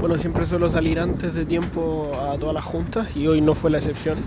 [0.00, 3.70] Bueno, siempre suelo salir antes de tiempo a todas las juntas y hoy no fue
[3.70, 4.18] la excepción.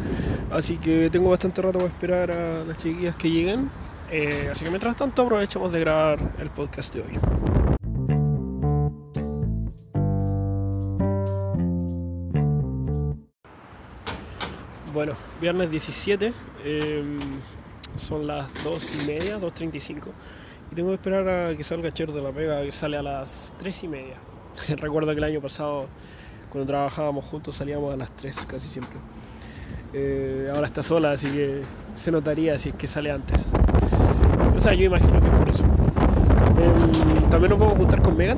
[0.52, 3.70] Así que tengo bastante rato para esperar a las chiquillas que lleguen.
[4.12, 7.20] Eh, así que mientras tanto aprovechamos de grabar el podcast de hoy.
[14.92, 16.34] Bueno, viernes 17,
[16.66, 17.20] em,
[17.96, 20.12] son las 2 y media, 2.35
[20.72, 23.54] y tengo que esperar a que salga Cher de la pega, que sale a las
[23.58, 24.16] 3 y media.
[24.78, 25.88] Recuerdo que el año pasado,
[26.50, 28.98] cuando trabajábamos juntos, salíamos a las 3 casi siempre.
[29.94, 31.62] Eh, ahora está sola, así que
[31.96, 33.46] se notaría si es que sale antes.
[34.56, 35.64] O sea, yo imagino que es por eso.
[35.64, 38.38] Em, también nos vamos a juntar con Megan.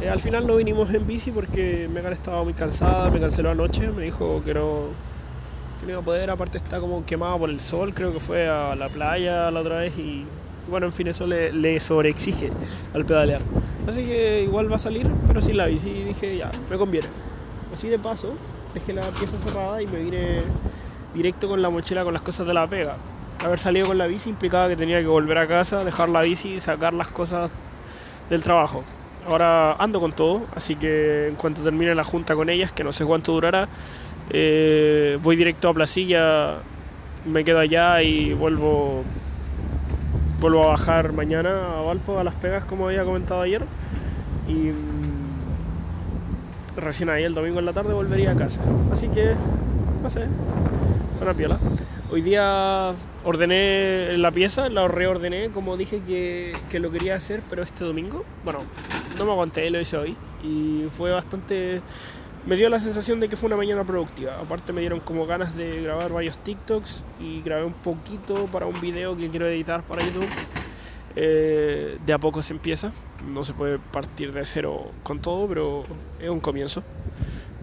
[0.00, 3.88] Eh, al final no vinimos en bici porque Megan estaba muy cansada, me canceló anoche,
[3.90, 4.86] me dijo que no,
[5.80, 8.74] que iba a poder, aparte está como quemada por el sol, creo que fue a
[8.74, 10.26] la playa la otra vez y
[10.68, 12.50] bueno, en fin, eso le, le sobreexige
[12.94, 13.40] al pedalear.
[13.86, 15.90] Así que igual va a salir, pero sin la bici.
[15.90, 17.08] Dije, ya, me conviene.
[17.72, 18.34] Así de paso,
[18.74, 20.42] dejé la pieza cerrada y me vine
[21.14, 22.96] directo con la mochila con las cosas de la pega.
[23.44, 26.54] Haber salido con la bici implicaba que tenía que volver a casa, dejar la bici
[26.54, 27.58] y sacar las cosas
[28.30, 28.84] del trabajo.
[29.26, 32.92] Ahora ando con todo, así que en cuanto termine la junta con ellas, que no
[32.92, 33.68] sé cuánto durará,
[34.30, 36.58] eh, voy directo a Placilla,
[37.24, 39.04] me quedo allá y vuelvo
[40.42, 43.64] vuelvo a bajar mañana a Valpo a las pegas como había comentado ayer.
[44.48, 45.22] Y mm,
[46.76, 48.60] recién ahí el domingo en la tarde volvería a casa.
[48.90, 49.34] Así que
[50.02, 50.26] no sé
[51.14, 51.60] suena piola.
[52.10, 52.92] Hoy día
[53.24, 58.24] ordené la pieza la reordené como dije que, que lo quería hacer pero este domingo
[58.44, 58.60] bueno
[59.16, 60.16] no me aguanté lo hice hoy.
[60.42, 61.80] Y fue bastante
[62.46, 64.38] me dio la sensación de que fue una mañana productiva.
[64.40, 68.80] Aparte me dieron como ganas de grabar varios TikToks y grabé un poquito para un
[68.80, 70.28] video que quiero editar para YouTube.
[71.14, 72.90] Eh, de a poco se empieza,
[73.30, 75.84] no se puede partir de cero con todo, pero
[76.20, 76.82] es un comienzo.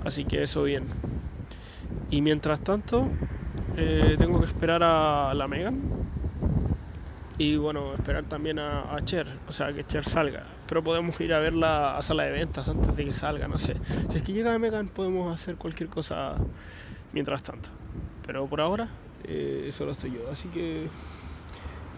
[0.06, 0.86] Así que eso bien.
[2.10, 3.08] Y mientras tanto,
[3.76, 5.99] eh, tengo que esperar a la Megan.
[7.40, 11.34] Y bueno, esperar también a, a Cher, o sea, que Cher salga pero podemos ir
[11.34, 13.74] a verla a sala de ventas antes de que salga, no sé.
[14.08, 16.36] Si es que llega Megan podemos hacer cualquier cosa
[17.12, 17.70] mientras tanto.
[18.24, 18.88] Pero por ahora,
[19.24, 20.30] eh, solo estoy yo.
[20.32, 20.88] Así que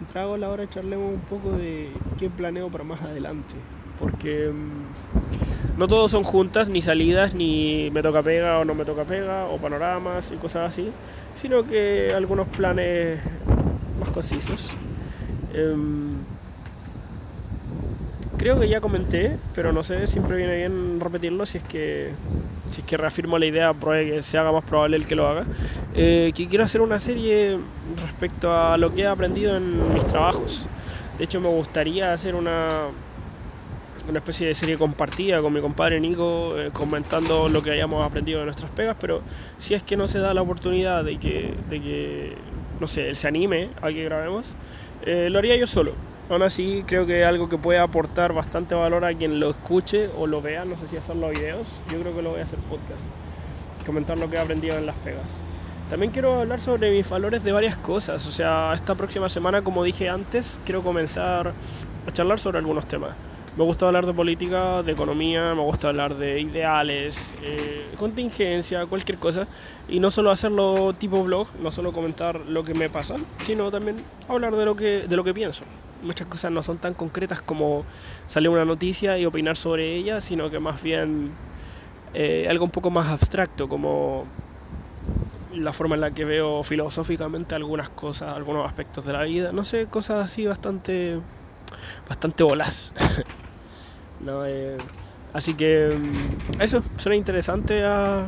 [0.07, 3.55] trago la hora charlemos un poco de qué planeo para más adelante.
[3.99, 8.85] Porque mm, no todos son juntas, ni salidas, ni me toca pega o no me
[8.85, 10.93] toca pega, o panoramas y cosas así,
[11.35, 13.19] sino que algunos planes
[13.99, 14.71] más concisos.
[15.53, 16.17] Em,
[18.37, 22.11] creo que ya comenté, pero no sé, siempre viene bien repetirlo si es que
[22.69, 25.27] si es que reafirmo la idea, para que se haga más probable el que lo
[25.27, 25.45] haga,
[25.93, 27.57] eh, que quiero hacer una serie
[28.01, 30.69] respecto a lo que he aprendido en mis trabajos.
[31.17, 32.87] De hecho, me gustaría hacer una,
[34.09, 38.39] una especie de serie compartida con mi compadre Nico, eh, comentando lo que hayamos aprendido
[38.39, 39.21] de nuestras pegas, pero
[39.57, 42.35] si es que no se da la oportunidad de que, de que
[42.79, 44.53] no sé, él se anime a que grabemos,
[45.05, 45.93] eh, lo haría yo solo
[46.31, 50.09] Aún así, creo que es algo que puede aportar bastante valor a quien lo escuche
[50.17, 50.63] o lo vea.
[50.63, 51.67] No sé si hacerlo videos.
[51.91, 53.05] Yo creo que lo voy a hacer podcast.
[53.85, 55.37] Comentar lo que he aprendido en las pegas.
[55.89, 58.25] También quiero hablar sobre mis valores de varias cosas.
[58.27, 61.51] O sea, esta próxima semana, como dije antes, quiero comenzar
[62.07, 63.11] a charlar sobre algunos temas.
[63.57, 69.17] Me gusta hablar de política, de economía, me gusta hablar de ideales, eh, contingencia, cualquier
[69.17, 69.47] cosa.
[69.89, 73.97] Y no solo hacerlo tipo blog, no solo comentar lo que me pasa, sino también
[74.29, 75.63] hablar de lo que, de lo que pienso
[76.03, 77.85] muchas cosas no son tan concretas como
[78.27, 81.31] salir una noticia y opinar sobre ella, sino que más bien
[82.13, 84.25] eh, algo un poco más abstracto, como
[85.53, 89.63] la forma en la que veo filosóficamente algunas cosas, algunos aspectos de la vida, no
[89.63, 91.19] sé, cosas así bastante,
[92.07, 92.93] bastante bolas.
[94.19, 94.77] no, eh,
[95.33, 98.25] así que mm, eso, suena interesante a,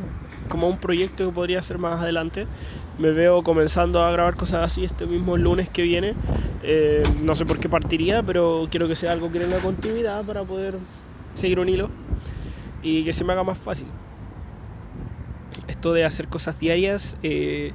[0.48, 2.46] como un proyecto que podría hacer más adelante.
[2.98, 6.14] Me veo comenzando a grabar cosas así este mismo lunes que viene.
[6.62, 10.44] Eh, no sé por qué partiría, pero quiero que sea algo que tenga continuidad para
[10.44, 10.78] poder
[11.34, 11.90] seguir un hilo
[12.82, 13.86] y que se me haga más fácil.
[15.66, 17.72] Esto de hacer cosas diarias, eh,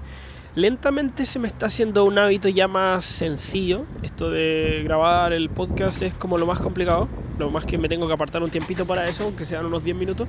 [0.56, 3.86] lentamente se me está haciendo un hábito ya más sencillo.
[4.04, 7.08] Esto de grabar el podcast es como lo más complicado.
[7.38, 9.96] Lo más que me tengo que apartar un tiempito para eso, aunque sean unos 10
[9.96, 10.28] minutos.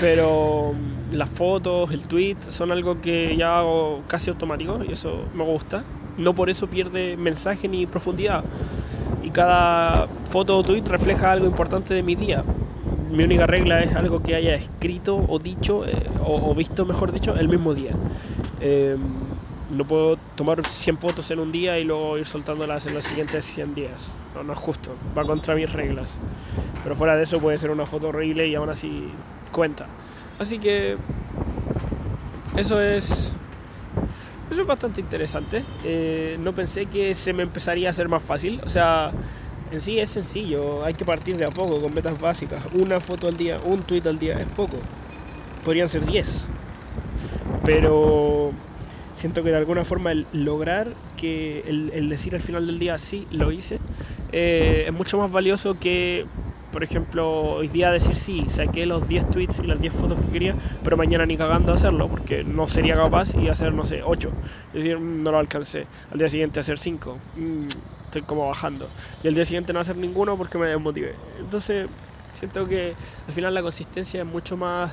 [0.00, 5.24] Pero mm, las fotos, el tweet, son algo que ya hago casi automático y eso
[5.34, 5.84] me gusta.
[6.16, 8.44] No por eso pierde mensaje ni profundidad.
[9.22, 12.44] Y cada foto o tweet refleja algo importante de mi día.
[13.10, 15.92] Mi única regla es algo que haya escrito o dicho, eh,
[16.24, 17.92] o, visto, mejor dicho, el mismo día.
[18.60, 19.29] Em,
[19.70, 23.44] no puedo tomar 100 fotos en un día y luego ir soltándolas en los siguientes
[23.44, 24.12] 100 días.
[24.34, 26.18] No, no es justo, va contra mis reglas.
[26.82, 29.08] Pero fuera de eso puede ser una foto horrible y aún así
[29.52, 29.86] cuenta.
[30.38, 30.96] Así que
[32.56, 33.36] eso es
[34.50, 35.64] eso es bastante interesante.
[35.84, 38.60] Eh, no pensé que se me empezaría a hacer más fácil.
[38.64, 39.12] O sea,
[39.70, 40.84] en sí es sencillo.
[40.84, 42.60] Hay que partir de a poco con metas básicas.
[42.74, 44.76] Una foto al día, un tweet al día es poco.
[45.64, 46.46] Podrían ser 10.
[47.64, 48.50] Pero
[49.20, 50.88] siento que de alguna forma el lograr
[51.18, 53.78] que el, decir al final del día sí lo hice
[54.32, 56.24] eh, es mucho más valioso que
[56.72, 60.30] por ejemplo, hoy día decir sí, saqué los 10 tweets y las 10 fotos que
[60.30, 64.30] quería, pero mañana ni cagando hacerlo, porque no sería capaz y hacer, no sé, 8.
[64.68, 65.86] Es decir, no lo alcancé.
[66.12, 67.18] Al día siguiente hacer 5.
[67.36, 67.66] Mm,
[68.04, 68.88] estoy como bajando.
[69.24, 71.16] Y al día siguiente no hacer ninguno porque me desmotivé.
[71.40, 71.90] Entonces,
[72.34, 72.94] siento que
[73.26, 74.92] al final la consistencia es mucho más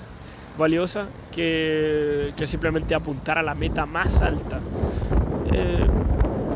[0.57, 4.59] valiosa que, que simplemente apuntar a la meta más alta.
[5.53, 5.87] Eh,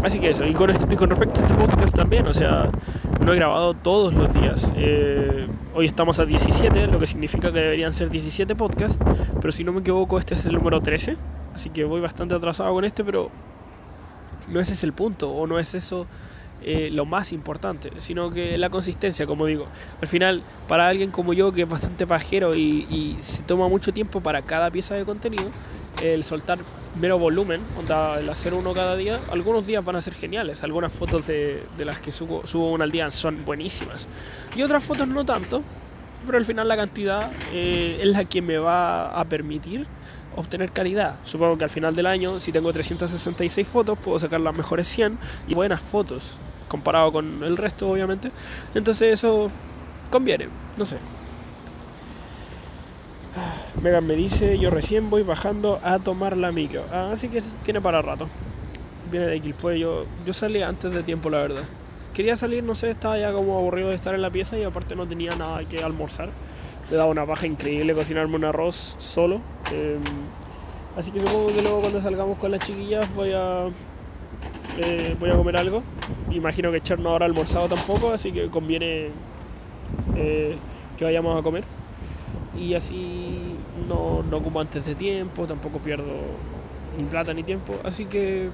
[0.03, 2.71] Así que eso, y con, con, respecto a este podcast también, o sea,
[3.24, 4.74] no he grabado todos los días.
[4.75, 5.45] Eh,
[5.75, 8.98] hoy estamos a 17, lo que significa que deberían ser 17 podcasts,
[9.39, 11.18] pero si no me equivoco, este es el número 13,
[11.54, 13.30] así que voy bastante atrasado con este, pero
[14.50, 16.07] no ese es el punto, o no es eso
[16.63, 19.67] eh, lo más importante, sino que la consistencia, como digo.
[20.01, 23.93] Al final, para alguien como yo, que es bastante pajero y, y se toma mucho
[23.93, 25.49] tiempo para cada pieza de contenido,
[26.01, 26.59] el soltar
[26.99, 27.61] mero volumen,
[28.19, 30.63] el hacer uno cada día, algunos días van a ser geniales.
[30.63, 34.07] Algunas fotos de, las que subo, subo una al día son buenísimas.
[34.55, 35.63] Y otras fotos no tanto,
[36.25, 39.87] pero al final la cantidad eh, es la que me va a permitir
[40.35, 41.15] obtener calidad.
[41.23, 45.17] Supongo que al final del año, si tengo 366 fotos, puedo sacar las mejores 100
[45.47, 46.37] y buenas fotos,
[46.71, 48.31] comparado con el resto, obviamente.
[48.73, 49.51] Entonces eso
[50.09, 50.47] conviene,
[50.77, 50.97] no sé.
[53.81, 56.83] Megan me dice, yo recién voy bajando a tomar la micro.
[56.94, 58.27] Ah, así que tiene para rato.
[59.12, 59.79] Viene de Quilpue.
[59.79, 61.63] Yo, yo salí antes de tiempo, la verdad.
[62.13, 64.95] Quería salir, no sé, estaba ya como aburrido de estar en la pieza y aparte
[64.95, 66.29] no tenía nada que almorzar.
[66.89, 69.41] Le daba una baja increíble cocinarme un arroz solo.
[69.71, 70.01] Em,
[70.97, 73.69] así que supongo que luego cuando salgamos con las chiquillas voy a
[74.77, 75.83] eh, voy a comer algo.
[76.31, 79.09] Imagino que Cher no habrá almorzado tampoco, así que conviene
[80.15, 80.56] eh,
[80.97, 81.63] que vayamos a comer
[82.57, 83.56] y así
[83.88, 86.13] no, no como antes de tiempo, tampoco pierdo
[86.97, 88.50] ni plata ni tiempo, así que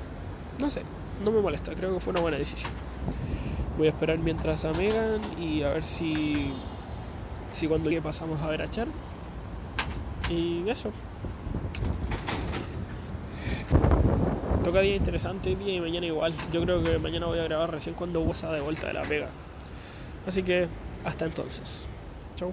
[0.59, 0.83] no sé,
[1.23, 2.71] no me molesta, creo que fue una buena decisión.
[3.77, 6.51] Voy a esperar mientras a Megan y a ver si,
[7.51, 8.87] si cuando llegue pasamos a ver a Char.
[10.29, 10.91] Y eso
[14.67, 16.33] toca día interesante día y mañana igual.
[16.51, 19.29] Yo creo que mañana voy a grabar recién cuando Bosa de vuelta de la pega.
[20.27, 20.67] Así que
[21.05, 21.83] hasta entonces.
[22.35, 22.51] Chau.